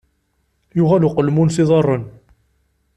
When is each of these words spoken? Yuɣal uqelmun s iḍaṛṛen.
Yuɣal 0.77 1.07
uqelmun 1.07 1.49
s 1.55 1.57
iḍaṛṛen. 1.63 2.03